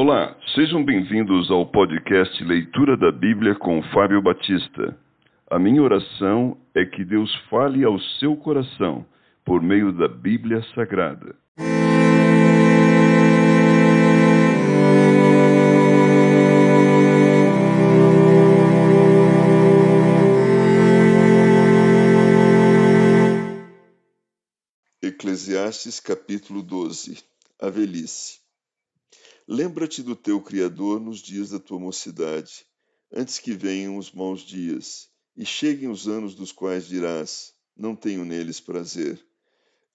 [0.00, 4.96] Olá, sejam bem-vindos ao podcast Leitura da Bíblia com Fábio Batista.
[5.50, 9.04] A minha oração é que Deus fale ao seu coração
[9.44, 11.34] por meio da Bíblia Sagrada.
[25.02, 27.18] Eclesiastes capítulo 12
[27.60, 28.47] A velhice
[29.50, 32.66] Lembra-te do teu Criador nos dias da tua mocidade,
[33.10, 38.26] antes que venham os maus dias, e cheguem os anos dos quais dirás: Não tenho
[38.26, 39.18] neles prazer.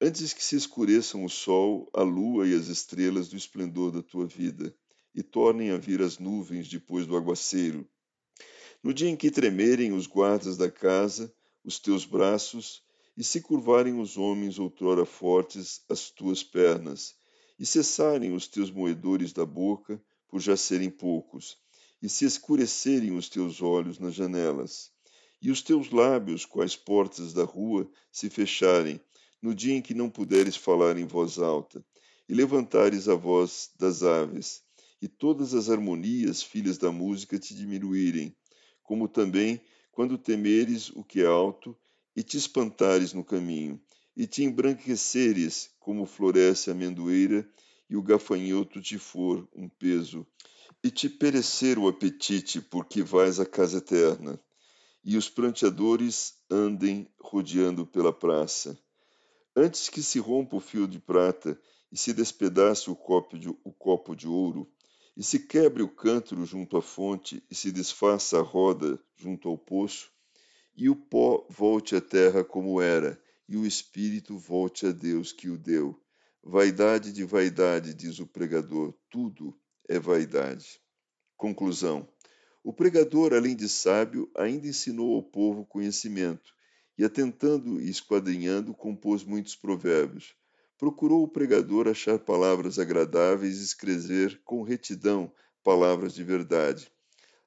[0.00, 4.26] Antes que se escureçam o sol, a lua e as estrelas do esplendor da tua
[4.26, 4.74] vida,
[5.14, 7.86] e tornem a vir as nuvens depois do aguaceiro.
[8.82, 11.30] No dia em que tremerem os guardas da casa,
[11.62, 12.82] os teus braços,
[13.14, 17.20] e se curvarem os homens outrora fortes as tuas pernas,
[17.62, 21.56] e cessarem os teus moedores da boca, por já serem poucos,
[22.02, 24.90] e se escurecerem os teus olhos nas janelas,
[25.40, 29.00] e os teus lábios, quais portas da rua, se fecharem,
[29.40, 31.84] no dia em que não puderes falar em voz alta,
[32.28, 34.64] e levantares a voz das aves,
[35.00, 38.34] e todas as harmonias, filhas da música, te diminuírem,
[38.82, 39.60] como também
[39.92, 41.78] quando temeres o que é alto,
[42.16, 43.80] e te espantares no caminho,
[44.16, 47.46] e te embranqueceres como floresce a amendoeira
[47.90, 50.26] e o gafanhoto te for um peso,
[50.82, 54.40] e te perecer o apetite porque vais à casa eterna,
[55.04, 58.78] e os pranteadores andem rodeando pela praça.
[59.54, 63.72] Antes que se rompa o fio de prata e se despedace o copo de, o
[63.72, 64.70] copo de ouro,
[65.16, 69.58] e se quebre o cântaro junto à fonte e se desfaça a roda junto ao
[69.58, 70.10] poço,
[70.74, 73.20] e o pó volte à terra como era,
[73.52, 76.00] e o espírito volte a Deus que o deu.
[76.42, 79.54] Vaidade de vaidade, diz o pregador, tudo
[79.86, 80.80] é vaidade.
[81.36, 82.08] Conclusão:
[82.64, 86.54] o pregador, além de sábio, ainda ensinou ao povo conhecimento,
[86.96, 90.34] e atentando e esquadrinhando, compôs muitos provérbios.
[90.78, 95.30] Procurou o pregador achar palavras agradáveis e escrever com retidão
[95.62, 96.90] palavras de verdade.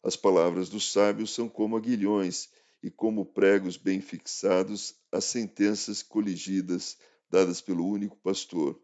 [0.04, 2.48] As palavras dos sábios são como aguilhões
[2.86, 7.00] e como pregos bem fixados as sentenças coligidas
[7.32, 8.80] dadas pelo único pastor.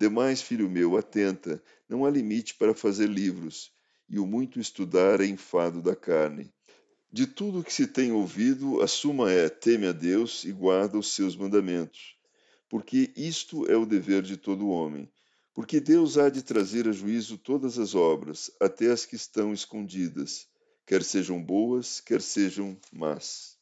[0.00, 3.70] Demais, filho meu, atenta, não há limite para fazer livros,
[4.08, 6.50] e o muito estudar é enfado da carne.
[7.12, 10.96] De tudo o que se tem ouvido, a suma é: teme a Deus e guarda
[10.96, 12.16] os seus mandamentos,
[12.70, 15.12] porque isto é o dever de todo homem.
[15.52, 20.50] Porque Deus há de trazer a juízo todas as obras, até as que estão escondidas
[20.86, 23.58] quer sejam boas, quer sejam más.